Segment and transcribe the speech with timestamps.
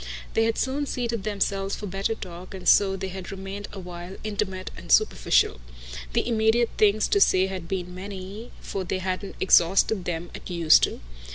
[0.33, 4.17] They had soon seated themselves for better talk, and so they had remained a while,
[4.23, 5.61] intimate and superficial.
[6.13, 11.01] The immediate things to say had been many, for they hadn't exhausted them at Euston.